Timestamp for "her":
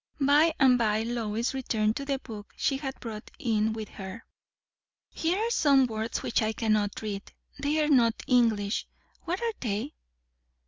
3.89-4.25